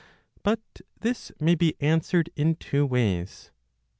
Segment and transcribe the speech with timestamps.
[0.41, 3.51] But this may be answered in two ways.